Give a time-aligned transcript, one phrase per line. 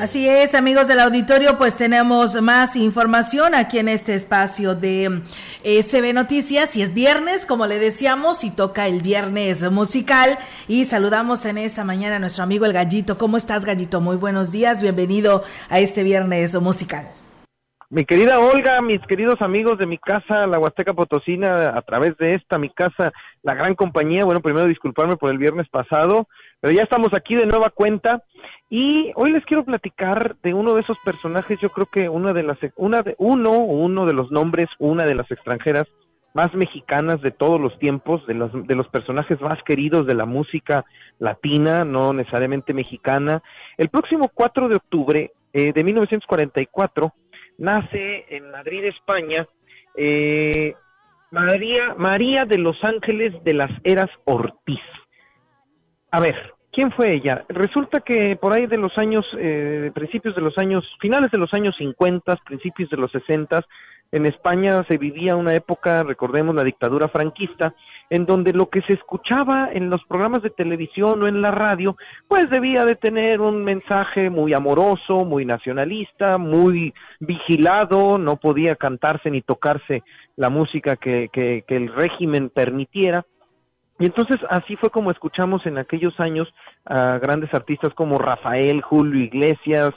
[0.00, 5.22] Así es, amigos del auditorio, pues tenemos más información aquí en este espacio de
[5.64, 10.38] eh, CB Noticias y es viernes, como le decíamos, y toca el viernes musical
[10.68, 13.18] y saludamos en esta mañana a nuestro amigo el Gallito.
[13.18, 14.00] ¿Cómo estás, Gallito?
[14.00, 17.08] Muy buenos días, bienvenido a este viernes musical.
[17.90, 22.34] Mi querida Olga, mis queridos amigos de mi casa, la Huasteca Potosina, a través de
[22.34, 23.12] esta, mi casa,
[23.42, 26.28] la gran compañía, bueno, primero disculparme por el viernes pasado,
[26.60, 28.22] pero ya estamos aquí de nueva cuenta
[28.70, 32.42] y hoy les quiero platicar de uno de esos personajes, yo creo que una de
[32.42, 35.86] las, una de, uno uno de los nombres, una de las extranjeras
[36.34, 40.26] más mexicanas de todos los tiempos, de los, de los personajes más queridos de la
[40.26, 40.84] música
[41.18, 43.42] latina, no necesariamente mexicana.
[43.76, 47.12] El próximo 4 de octubre eh, de 1944
[47.58, 49.48] nace en Madrid, España,
[49.96, 50.74] eh,
[51.30, 54.80] María, María de los Ángeles de las Eras Ortiz.
[56.10, 57.44] A ver, ¿quién fue ella?
[57.48, 61.52] Resulta que por ahí de los años, eh, principios de los años, finales de los
[61.52, 63.62] años 50, principios de los 60,
[64.10, 67.74] en España se vivía una época, recordemos la dictadura franquista,
[68.08, 71.94] en donde lo que se escuchaba en los programas de televisión o en la radio,
[72.26, 79.30] pues debía de tener un mensaje muy amoroso, muy nacionalista, muy vigilado, no podía cantarse
[79.30, 80.02] ni tocarse
[80.36, 83.26] la música que, que, que el régimen permitiera.
[83.98, 86.48] Y entonces así fue como escuchamos en aquellos años
[86.84, 89.92] a grandes artistas como Rafael, Julio Iglesias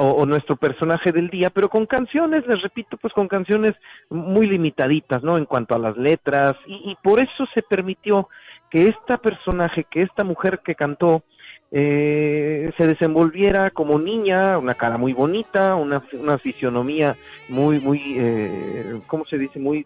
[0.00, 3.74] o, nuestro personaje del día, pero con canciones, les repito, pues con canciones
[4.10, 5.36] muy limitaditas, ¿no?
[5.36, 8.28] En cuanto a las letras, y, por eso se permitió
[8.70, 11.24] que esta personaje, que esta mujer que cantó,
[11.72, 17.16] eh, se desenvolviera como niña, una cara muy bonita, una, una fisionomía
[17.48, 19.58] muy, muy, eh, ¿cómo se dice?
[19.58, 19.84] Muy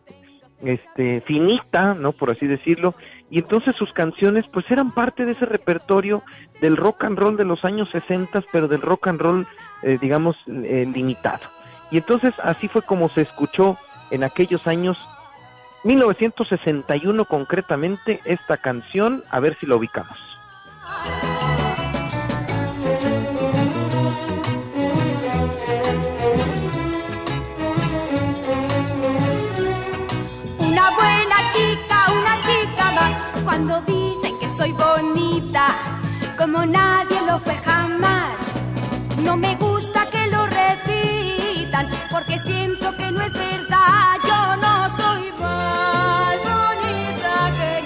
[0.62, 2.12] este, finita, ¿no?
[2.12, 2.94] Por así decirlo,
[3.33, 6.22] y entonces sus canciones pues eran parte de ese repertorio
[6.61, 9.47] del rock and roll de los años 60, pero del rock and roll,
[9.83, 11.41] eh, digamos, eh, limitado.
[11.91, 13.78] Y entonces así fue como se escuchó
[14.10, 14.98] en aquellos años,
[15.83, 20.19] 1961 concretamente, esta canción, a ver si la ubicamos.
[36.52, 38.36] Como nadie lo fue jamás.
[39.24, 45.30] No me gusta que lo repitan, porque siento que no es verdad, yo no soy
[45.30, 46.34] bonita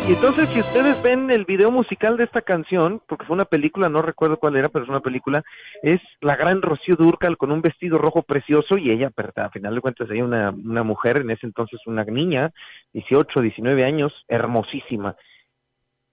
[0.09, 3.89] Y entonces si ustedes ven el video musical de esta canción, porque fue una película,
[3.89, 5.45] no recuerdo cuál era, pero es una película,
[5.83, 9.77] es la gran Rocío Durcal con un vestido rojo precioso y ella, pero a final
[9.77, 12.51] de cuentas ella una, una mujer, en ese entonces una niña,
[12.95, 15.15] 18, 19 años, hermosísima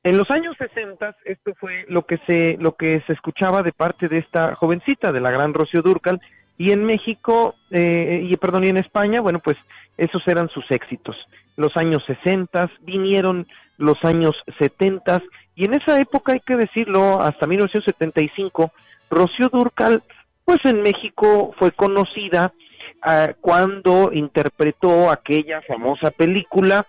[0.03, 4.09] en los años 60 esto fue lo que se lo que se escuchaba de parte
[4.09, 6.21] de esta jovencita de la gran Rocío Durcal
[6.57, 9.57] y en México eh, y perdón y en España bueno pues
[9.97, 11.15] esos eran sus éxitos.
[11.55, 13.47] Los años 60 vinieron
[13.77, 15.21] los años 70
[15.55, 18.71] y en esa época hay que decirlo hasta 1975
[19.09, 20.03] Rocío Durcal
[20.43, 22.51] pues en México fue conocida
[23.01, 26.85] ah, cuando interpretó aquella famosa película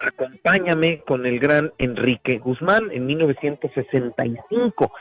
[0.00, 4.92] Acompáñame con el gran Enrique Guzmán en 1965.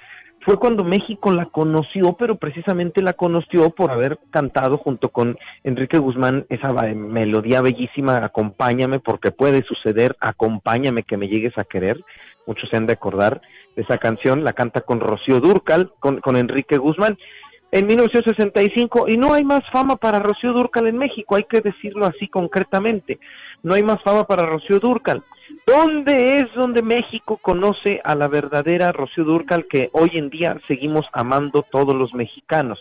[0.41, 5.97] Fue cuando México la conoció, pero precisamente la conoció por haber cantado junto con Enrique
[5.97, 11.99] Guzmán esa melodía bellísima, Acompáñame, porque puede suceder, Acompáñame que me llegues a querer.
[12.45, 13.41] Muchos se han de acordar
[13.75, 17.17] de esa canción, la canta con Rocío Durcal, con, con Enrique Guzmán
[17.75, 22.05] en 1965 y no hay más fama para Rocío Durcal en México, hay que decirlo
[22.05, 23.19] así concretamente.
[23.63, 25.23] No hay más fama para Rocío Durcal.
[25.67, 31.05] ¿Dónde es donde México conoce a la verdadera Rocío Durcal que hoy en día seguimos
[31.11, 32.79] amando todos los mexicanos?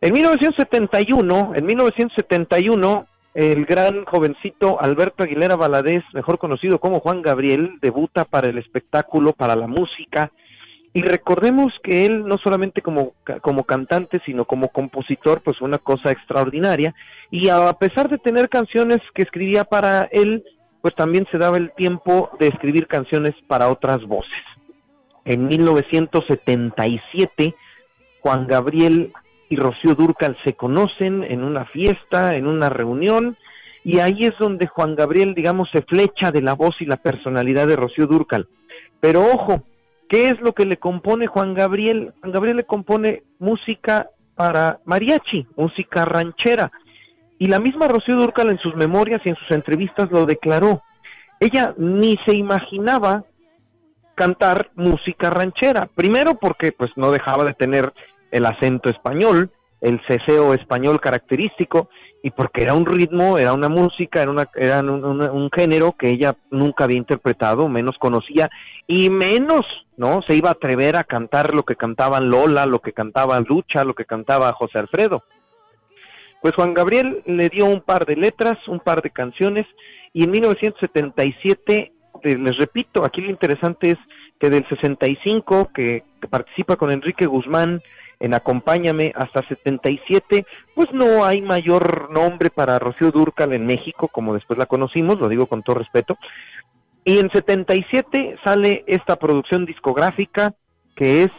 [0.00, 7.78] En 1971, en 1971, el gran jovencito Alberto Aguilera Valadez, mejor conocido como Juan Gabriel,
[7.80, 10.32] debuta para el espectáculo, para la música,
[10.92, 13.12] y recordemos que él no solamente como,
[13.42, 16.94] como cantante, sino como compositor, pues una cosa extraordinaria.
[17.30, 20.42] Y a pesar de tener canciones que escribía para él,
[20.82, 24.32] pues también se daba el tiempo de escribir canciones para otras voces.
[25.24, 27.54] En 1977,
[28.20, 29.12] Juan Gabriel
[29.48, 33.36] y Rocío Durcal se conocen en una fiesta, en una reunión,
[33.84, 37.68] y ahí es donde Juan Gabriel, digamos, se flecha de la voz y la personalidad
[37.68, 38.48] de Rocío Durcal.
[39.00, 39.64] Pero ojo,
[40.10, 42.12] ¿Qué es lo que le compone Juan Gabriel?
[42.18, 46.72] Juan Gabriel le compone música para mariachi, música ranchera.
[47.38, 50.82] Y la misma Rocío Durcal en sus memorias y en sus entrevistas lo declaró.
[51.38, 53.22] Ella ni se imaginaba
[54.16, 55.88] cantar música ranchera.
[55.94, 57.92] Primero porque pues no dejaba de tener
[58.32, 61.88] el acento español, el ceseo español característico,
[62.22, 66.36] y porque era un ritmo, era una música, era, una, era un, género que ella
[66.50, 68.50] nunca había interpretado, menos conocía,
[68.86, 69.64] y menos,
[69.96, 70.20] ¿no?
[70.26, 73.94] Se iba a atrever a cantar lo que cantaban Lola, lo que cantaba Lucha, lo
[73.94, 75.22] que cantaba José Alfredo.
[76.42, 79.66] Pues Juan Gabriel le dio un par de letras, un par de canciones,
[80.12, 81.92] y en 1977,
[82.22, 83.98] eh, les repito, aquí lo interesante es
[84.38, 87.80] que del 65, que, que participa con Enrique Guzmán,
[88.20, 94.34] en Acompáñame hasta 77, pues no hay mayor nombre para Rocío Durcal en México, como
[94.34, 96.18] después la conocimos, lo digo con todo respeto.
[97.04, 100.54] Y en 77 sale esta producción discográfica
[100.94, 101.30] que es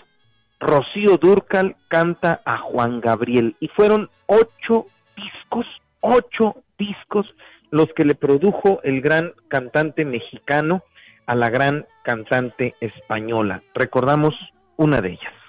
[0.59, 3.55] Rocío Durcal canta a Juan Gabriel.
[3.59, 5.65] Y fueron ocho discos,
[5.99, 7.27] ocho discos
[7.69, 10.83] los que le produjo el gran cantante mexicano
[11.25, 13.63] a la gran cantante española.
[13.73, 14.33] Recordamos
[14.77, 15.40] una de ellas.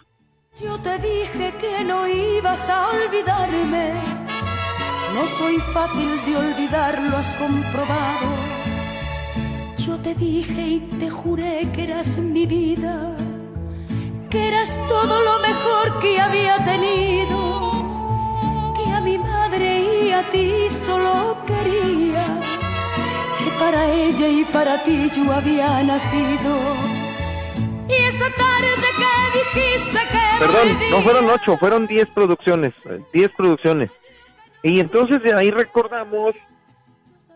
[0.60, 3.94] Yo te dije que no ibas a olvidarme.
[5.14, 8.28] No soy fácil de olvidar, lo has comprobado.
[9.78, 13.16] Yo te dije y te juré que eras mi vida,
[14.28, 17.72] que eras todo lo mejor que había tenido,
[18.76, 22.26] que a mi madre y a ti solo quería,
[23.38, 26.92] que para ella y para ti yo había nacido
[27.88, 29.61] y esa tarde que que
[30.42, 32.74] Perdón, no fueron ocho, fueron diez producciones,
[33.12, 33.92] diez producciones.
[34.64, 36.34] Y entonces de ahí recordamos,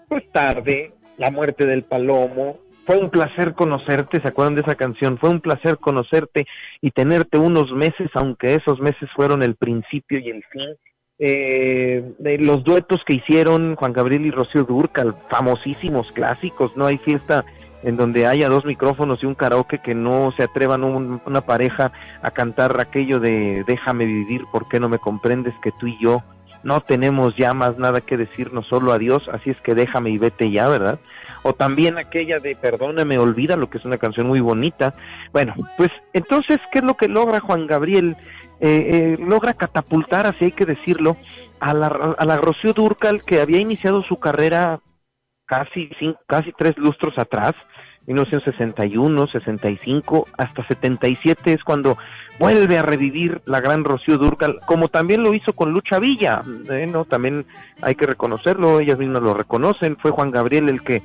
[0.09, 2.59] pues tarde, la muerte del palomo.
[2.85, 5.19] Fue un placer conocerte, ¿se acuerdan de esa canción?
[5.19, 6.47] Fue un placer conocerte
[6.81, 10.75] y tenerte unos meses, aunque esos meses fueron el principio y el fin.
[11.21, 16.87] Eh, los duetos que hicieron Juan Gabriel y Rocío Durcal, famosísimos clásicos, ¿no?
[16.87, 17.45] Hay fiesta
[17.83, 21.93] en donde haya dos micrófonos y un karaoke que no se atrevan una pareja
[22.23, 26.23] a cantar aquello de déjame vivir, ¿por qué no me comprendes que tú y yo
[26.67, 30.51] no tenemos ya más nada que decirnos solo adiós, así es que déjame y vete
[30.51, 30.99] ya, ¿verdad?
[31.43, 34.93] O también aquella de perdóname, olvida, lo que es una canción muy bonita.
[35.33, 38.17] Bueno, pues entonces, ¿qué es lo que logra Juan Gabriel?
[38.59, 41.17] Eh, eh, logra catapultar, así hay que decirlo,
[41.61, 44.81] a la, a la Rocío Durcal, que había iniciado su carrera
[45.47, 45.89] casi,
[46.27, 47.55] casi tres lustros atrás,
[48.07, 51.99] 1961, 65, hasta 77 es cuando
[52.39, 56.87] vuelve a revivir la gran Rocío Durcal, como también lo hizo con Lucha Villa, ¿eh?
[56.87, 57.05] ¿no?
[57.05, 57.45] También
[57.83, 61.03] hay que reconocerlo, ellas mismas lo reconocen, fue Juan Gabriel el que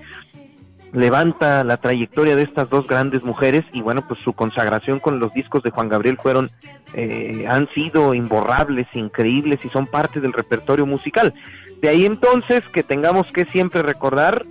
[0.93, 5.33] levanta la trayectoria de estas dos grandes mujeres y bueno, pues su consagración con los
[5.33, 6.49] discos de Juan Gabriel fueron,
[6.93, 11.33] eh, han sido imborrables, increíbles y son parte del repertorio musical.
[11.81, 14.45] De ahí entonces que tengamos que siempre recordar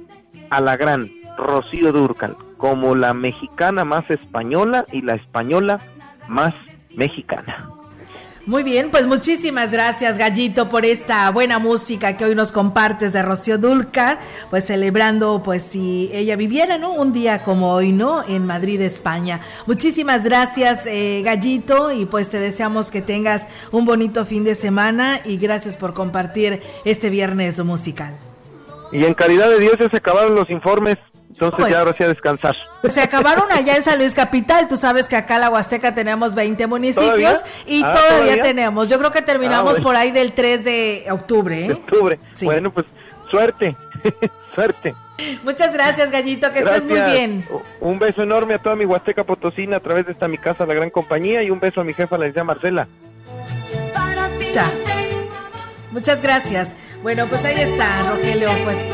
[0.48, 5.80] a la gran Rocío Durcal como la mexicana más española y la española
[6.28, 6.54] más
[6.96, 7.79] mexicana.
[8.46, 13.22] Muy bien, pues muchísimas gracias Gallito por esta buena música que hoy nos compartes de
[13.22, 16.92] Rocío Dulcar, pues celebrando pues si ella viviera, ¿no?
[16.92, 18.26] Un día como hoy, ¿no?
[18.26, 19.42] En Madrid, España.
[19.66, 25.20] Muchísimas gracias eh, Gallito y pues te deseamos que tengas un bonito fin de semana
[25.22, 28.16] y gracias por compartir este viernes musical.
[28.90, 30.96] Y en caridad de Dios ya se acabaron los informes.
[31.40, 32.54] Entonces pues, ya ahora sí a descansar.
[32.82, 34.68] Pues se acabaron allá en San Luis Capital.
[34.68, 38.90] Tú sabes que acá en la Huasteca tenemos 20 municipios y ah, todavía, tenemos.
[38.90, 41.64] Yo creo que terminamos ah, por ahí del 3 de octubre.
[41.64, 41.72] ¿eh?
[41.72, 42.18] octubre.
[42.42, 42.84] Bueno, pues
[43.30, 43.74] suerte.
[44.54, 44.94] suerte.
[45.42, 47.46] Muchas gracias, Gallito, que estés muy bien.
[47.80, 50.74] Un beso enorme a toda mi Huasteca Potosina a través de esta mi casa, la
[50.74, 52.88] gran compañía, y un beso a mi jefa, la licenciada Marcela.
[55.90, 56.76] Muchas gracias.
[57.02, 58.84] Bueno, pues ahí está, Rogelio, pues